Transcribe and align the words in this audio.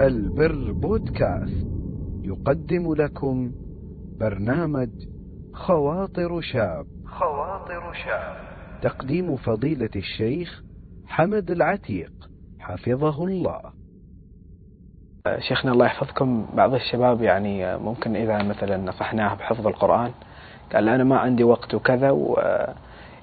البر 0.00 0.72
بودكاست. 0.72 1.66
يقدم 2.22 2.94
لكم 2.94 3.52
برنامج 4.20 4.88
خواطر 5.52 6.40
شاب. 6.40 6.86
خواطر 7.06 7.92
شاب. 7.92 8.36
تقديم 8.82 9.36
فضيلة 9.36 9.90
الشيخ 9.96 10.62
حمد 11.06 11.50
العتيق. 11.50 12.12
حفظه 12.60 13.24
الله. 13.24 13.60
شيخنا 15.48 15.72
الله 15.72 15.86
يحفظكم. 15.86 16.46
بعض 16.56 16.74
الشباب 16.74 17.22
يعني 17.22 17.78
ممكن 17.78 18.16
إذا 18.16 18.42
مثلا 18.42 18.76
نصحناه 18.76 19.34
بحفظ 19.34 19.66
القرآن 19.66 20.10
قال 20.72 20.88
أنا 20.88 21.04
ما 21.04 21.18
عندي 21.18 21.44
وقت 21.44 21.74
وكذا 21.74 22.10
و 22.10 22.36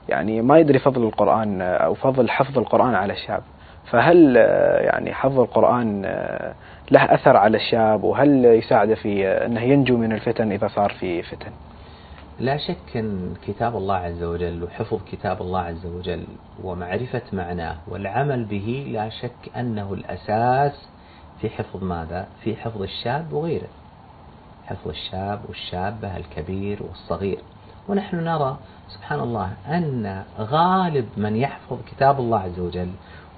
يعني 0.09 0.41
ما 0.41 0.57
يدري 0.57 0.79
فضل 0.79 1.03
القرآن 1.03 1.61
أو 1.61 1.93
فضل 1.93 2.29
حفظ 2.29 2.57
القرآن 2.57 2.95
على 2.95 3.13
الشاب 3.13 3.43
فهل 3.85 4.35
يعني 4.81 5.13
حفظ 5.13 5.39
القرآن 5.39 6.01
له 6.91 7.13
أثر 7.13 7.37
على 7.37 7.57
الشاب؟ 7.57 8.03
وهل 8.03 8.45
يساعده 8.45 8.95
في 8.95 9.27
أنه 9.27 9.61
ينجو 9.61 9.97
من 9.97 10.11
الفتن 10.11 10.51
إذا 10.51 10.67
صار 10.67 10.89
في 10.99 11.21
فتن؟ 11.21 11.51
لا 12.39 12.57
شك 12.57 12.97
أن 12.97 13.33
كتاب 13.47 13.75
الله 13.75 13.95
عز 13.95 14.23
وجل 14.23 14.63
وحفظ 14.63 14.99
كتاب 15.11 15.41
الله 15.41 15.59
عز 15.59 15.85
وجل 15.85 16.23
ومعرفة 16.63 17.21
معناه 17.33 17.75
والعمل 17.87 18.45
به 18.45 18.87
لا 18.93 19.09
شك 19.09 19.57
أنه 19.57 19.93
الأساس 19.93 20.89
في 21.41 21.49
حفظ 21.49 21.83
ماذا؟ 21.83 22.27
في 22.43 22.55
حفظ 22.55 22.81
الشاب 22.81 23.33
وغيره. 23.33 23.67
حفظ 24.65 24.87
الشاب 24.87 25.39
والشابة 25.47 26.17
الكبير 26.17 26.83
والصغير. 26.83 27.39
ونحن 27.89 28.15
نرى 28.15 28.57
سبحان 28.87 29.19
الله 29.19 29.53
أن 29.67 30.23
غالب 30.39 31.05
من 31.17 31.35
يحفظ 31.35 31.77
كتاب 31.91 32.19
الله 32.19 32.39
عز 32.39 32.59
وجل 32.59 32.89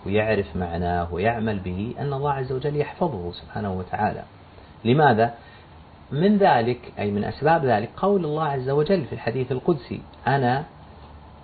ويعرف 0.05 0.55
معناه 0.55 1.13
ويعمل 1.13 1.59
به 1.59 1.93
أن 1.99 2.13
الله 2.13 2.31
عز 2.31 2.51
وجل 2.51 2.77
يحفظه 2.77 3.31
سبحانه 3.31 3.73
وتعالى. 3.73 4.23
لماذا؟ 4.85 5.33
من 6.11 6.37
ذلك 6.37 6.93
أي 6.99 7.11
من 7.11 7.23
أسباب 7.23 7.65
ذلك 7.65 7.89
قول 7.97 8.25
الله 8.25 8.43
عز 8.43 8.69
وجل 8.69 9.05
في 9.05 9.13
الحديث 9.13 9.51
القدسي 9.51 10.01
أنا 10.27 10.63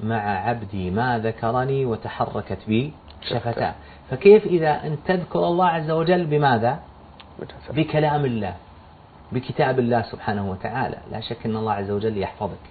مع 0.03 0.47
عبدي 0.47 0.91
ما 0.91 1.19
ذكرني 1.19 1.85
وتحركت 1.85 2.57
بي 2.67 2.93
شفتاه. 3.21 3.73
فكيف 4.09 4.45
إذا 4.45 4.87
أن 4.87 4.97
تذكر 5.05 5.47
الله 5.47 5.65
عز 5.65 5.91
وجل 5.91 6.25
بماذا؟ 6.25 6.79
بكلام 7.69 8.25
الله 8.25 8.55
بكتاب 9.31 9.79
الله 9.79 10.01
سبحانه 10.01 10.51
وتعالى. 10.51 10.97
لا 11.11 11.19
شك 11.19 11.45
أن 11.45 11.55
الله 11.55 11.73
عز 11.73 11.91
وجل 11.91 12.17
يحفظك. 12.17 12.65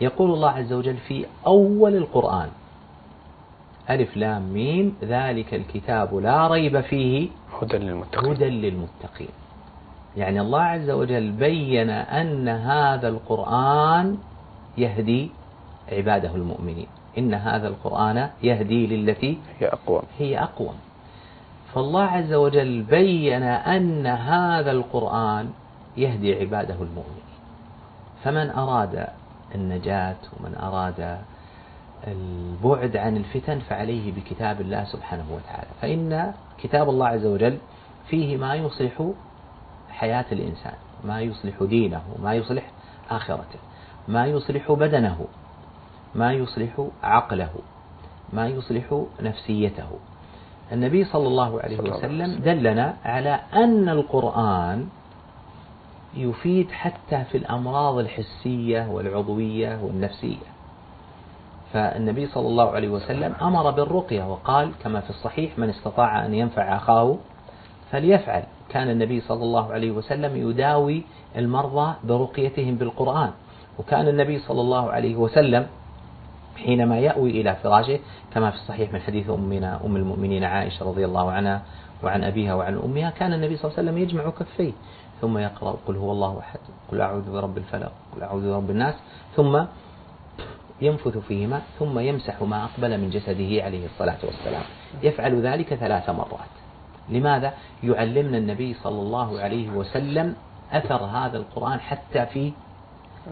يقول 0.00 0.30
الله 0.30 0.50
عز 0.50 0.72
وجل 0.72 0.96
في 0.96 1.26
أول 1.46 1.96
القرآن 1.96 2.48
ألف 3.90 4.16
لام 4.16 4.42
ميم 4.42 4.96
ذلك 5.02 5.54
الكتاب 5.54 6.14
لا 6.14 6.46
ريب 6.46 6.80
فيه 6.80 7.28
هدى 7.62 7.78
للمتقين. 7.78 8.30
هدى 8.30 8.44
للمتقين. 8.44 9.34
يعني 10.16 10.40
الله 10.40 10.62
عز 10.62 10.90
وجل 10.90 11.30
بين 11.30 11.90
أن 11.90 12.48
هذا 12.48 13.08
القرآن 13.08 14.18
يهدي 14.78 15.30
عباده 15.92 16.34
المؤمنين. 16.34 16.86
إن 17.18 17.34
هذا 17.34 17.68
القرآن 17.68 18.30
يهدي 18.42 18.86
للتي 18.86 19.38
هي 19.60 19.68
أقوم. 19.68 20.02
هي 20.18 20.38
أقوم. 20.38 20.74
فالله 21.74 22.02
عز 22.02 22.32
وجل 22.32 22.82
بين 22.82 23.42
أن 23.42 24.06
هذا 24.06 24.70
القرآن 24.70 25.50
يهدي 25.96 26.34
عباده 26.40 26.74
المؤمنين. 26.74 27.32
فمن 28.24 28.50
أراد 28.50 29.06
النجاة 29.54 30.16
ومن 30.36 30.54
أراد 30.62 31.18
البعد 32.06 32.96
عن 32.96 33.16
الفتن 33.16 33.58
فعليه 33.58 34.12
بكتاب 34.12 34.60
الله 34.60 34.84
سبحانه 34.84 35.24
وتعالى. 35.30 35.70
فإن 35.80 36.34
كتاب 36.58 36.88
الله 36.88 37.06
عز 37.06 37.26
وجل 37.26 37.58
فيه 38.08 38.36
ما 38.36 38.54
يصلح 38.54 39.10
حياة 39.90 40.24
الإنسان 40.32 40.74
ما 41.04 41.20
يصلح 41.20 41.62
دينه 41.62 42.02
ما 42.22 42.34
يصلح 42.34 42.70
آخرته 43.10 43.58
ما 44.08 44.26
يصلح 44.26 44.72
بدنه 44.72 45.26
ما 46.14 46.32
يصلح 46.32 46.86
عقله 47.02 47.50
ما 48.32 48.48
يصلح 48.48 49.04
نفسيته. 49.20 49.88
النبي 50.72 51.04
صلى 51.04 51.28
الله 51.28 51.60
عليه 51.60 51.80
وسلم. 51.80 52.40
دلنا 52.40 52.96
على 53.04 53.40
أن 53.54 53.88
القرآن 53.88 54.88
يفيد 56.14 56.70
حتى 56.70 57.24
في 57.24 57.38
الأمراض 57.38 57.98
الحسية 57.98 58.88
والعضوية 58.88 59.80
والنفسية. 59.82 60.46
فالنبي 61.72 62.26
صلى 62.26 62.48
الله 62.48 62.70
عليه 62.70 62.88
وسلم 62.88 63.34
أمر 63.42 63.70
بالرقية 63.70 64.24
وقال 64.32 64.70
كما 64.84 65.00
في 65.00 65.10
الصحيح 65.10 65.58
من 65.58 65.68
استطاع 65.68 66.26
أن 66.26 66.34
ينفع 66.34 66.76
أخاه 66.76 67.16
فليفعل. 67.90 68.44
كان 68.68 68.90
النبي 68.90 69.20
صلى 69.20 69.42
الله 69.42 69.72
عليه 69.72 69.90
وسلم 69.90 70.50
يداوي 70.50 71.02
المرضى 71.36 71.94
برقيتهم 72.04 72.74
بالقرآن 72.74 73.30
وكان 73.78 74.08
النبي 74.08 74.38
صلى 74.38 74.60
الله 74.60 74.90
عليه 74.90 75.16
وسلم 75.16 75.66
حينما 76.56 76.98
يأوي 76.98 77.30
إلى 77.30 77.56
فراشه 77.62 77.98
كما 78.34 78.50
في 78.50 78.56
الصحيح 78.56 78.92
من 78.92 79.00
حديث 79.00 79.30
أمنا 79.30 79.80
أم 79.84 79.96
المؤمنين 79.96 80.44
عائشة 80.44 80.86
رضي 80.86 81.04
الله 81.04 81.30
عنها 81.30 81.62
وعن 82.02 82.24
أبيها 82.24 82.54
وعن 82.54 82.78
أمها 82.78 83.10
كان 83.10 83.32
النبي 83.32 83.56
صلى 83.56 83.64
الله 83.64 83.78
عليه 83.78 83.90
وسلم 83.90 84.02
يجمع 84.02 84.30
كفيه 84.30 84.72
ثم 85.20 85.38
يقرأ 85.38 85.76
قل 85.86 85.96
هو 85.96 86.12
الله 86.12 86.38
أحد 86.38 86.58
قل 86.92 87.00
أعوذ 87.00 87.32
برب 87.32 87.58
الفلق 87.58 87.92
قل 88.16 88.22
أعوذ 88.22 88.50
برب 88.50 88.70
الناس 88.70 88.94
ثم 89.36 89.64
ينفث 90.80 91.18
فيهما 91.18 91.62
ثم 91.78 91.98
يمسح 91.98 92.42
ما 92.42 92.64
أقبل 92.64 93.00
من 93.00 93.10
جسده 93.10 93.64
عليه 93.64 93.86
الصلاة 93.86 94.18
والسلام. 94.24 94.62
يفعل 95.02 95.40
ذلك 95.40 95.74
ثلاث 95.74 96.10
مرات. 96.10 96.52
لماذا؟ 97.08 97.52
يعلمنا 97.82 98.38
النبي 98.38 98.74
صلى 98.74 99.00
الله 99.00 99.40
عليه 99.40 99.70
وسلم 99.70 100.34
أثر 100.72 101.04
هذا 101.04 101.36
القرآن 101.36 101.80
حتى 101.80 102.26
في 102.26 102.52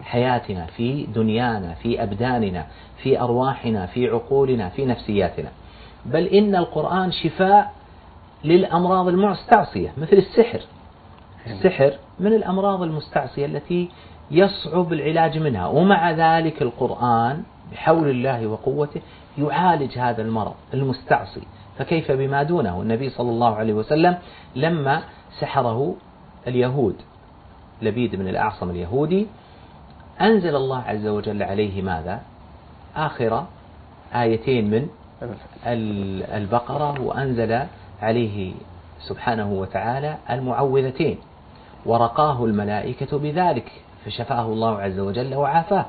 حياتنا 0.03 0.67
في 0.67 1.07
دنيانا 1.07 1.75
في 1.75 2.03
أبداننا 2.03 2.67
في 3.03 3.21
أرواحنا 3.21 3.87
في 3.87 4.09
عقولنا 4.09 4.69
في 4.69 4.87
نفسياتنا. 4.87 5.49
بل 6.07 6.27
إن 6.27 6.57
القرآن 6.57 7.13
شفاء 7.13 7.73
للأمراض 8.45 9.09
المستعصية 9.09 9.93
مثل 9.97 10.17
السحر. 10.17 10.61
السحر 11.47 11.93
من 12.21 12.33
الأمراض 12.33 12.83
المستعصية 12.83 13.47
التي 13.47 13.89
يصعب 14.31 14.93
العلاج 14.93 15.39
منها 15.39 15.67
ومع 15.67 16.11
ذلك 16.11 16.63
القرآن 16.63 17.43
بحول 17.73 18.11
الله 18.11 18.47
وقوته 18.47 19.01
يعالج 19.39 19.99
هذا 19.99 20.23
المرض 20.23 20.55
المستعصي. 20.75 21.43
فكيف 21.79 22.13
بما 22.13 22.43
دونه؟ 22.43 22.83
النبي 22.83 23.09
صلى 23.11 23.31
الله 23.31 23.55
عليه 23.57 23.73
وسلم 23.75 24.19
لما 24.57 25.03
سحره 25.41 25.95
اليهود 26.47 26.97
لبيد 27.83 28.17
بن 28.17 28.29
الأعصم 28.29 28.71
اليهودي 28.71 29.27
أنزل 30.21 30.57
الله 30.57 30.83
عز 30.83 31.07
وجل 31.07 31.43
عليه 31.43 31.83
ماذا؟ 31.83 32.21
آخر 32.97 33.45
آيتين 34.15 34.71
من 34.71 34.89
البقرة 36.35 37.01
وأنزل 37.01 37.63
عليه 38.03 38.55
سبحانه 39.01 39.53
وتعالى 39.53 40.17
المعوذتين 40.31 41.19
ورقاه 41.87 42.45
الملائكة 42.45 43.19
بذلك 43.19 43.73
فشفاه 44.05 44.43
الله 44.43 44.81
عز 44.83 44.99
وجل 44.99 45.35
وعافاه. 45.35 45.87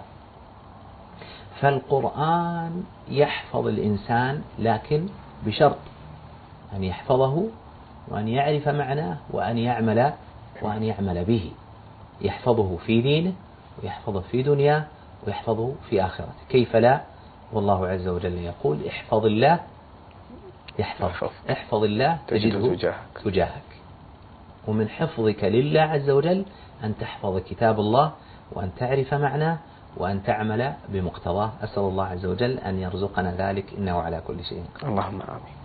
فالقرآن 1.62 2.84
يحفظ 3.10 3.68
الإنسان 3.68 4.42
لكن 4.60 5.06
بشرط 5.46 5.78
أن 6.76 6.84
يحفظه 6.84 7.44
وأن 8.08 8.28
يعرف 8.28 8.68
معناه 8.68 9.18
وأن 9.30 9.58
يعمل 9.58 10.14
وأن 10.62 10.84
يعمل 10.84 11.26
به. 11.26 11.52
يحفظه 12.22 12.78
في 12.78 13.02
دينه 13.02 13.34
ويحفظه 13.84 14.22
في 14.22 14.44
دنياه 14.44 14.84
ويحفظه 15.28 15.74
في 15.90 16.06
آخرته. 16.06 16.32
كيف 16.50 16.76
لا؟ 16.76 17.02
والله 17.54 17.88
عز 17.88 18.08
وجل 18.08 18.38
يقول 18.38 18.88
احفظ 18.88 19.26
الله 19.26 19.60
يحفظ. 20.82 21.30
احفظ 21.50 21.84
الله 21.84 22.12
تجده 22.28 22.76
تجاهك. 22.76 23.18
تجاهك. 23.26 23.70
ومن 24.68 24.90
حفظك 24.90 25.44
لله 25.44 25.82
عز 25.82 26.10
وجل 26.10 26.46
أن 26.84 26.98
تحفظ 26.98 27.38
كتاب 27.38 27.80
الله 27.80 28.08
وأن 28.52 28.70
تعرف 28.78 29.14
معناه 29.14 29.58
وأن 29.98 30.24
تعمل 30.24 30.74
بمقتضاه. 30.90 31.52
أسأل 31.62 31.84
الله 31.84 32.06
عز 32.06 32.26
وجل 32.26 32.54
أن 32.60 32.80
يرزقنا 32.80 33.36
ذلك. 33.38 33.66
إنه 33.78 33.96
على 34.02 34.22
كل 34.28 34.44
شيء 34.44 34.64
اللهم 34.84 35.22
آمين. 35.22 35.61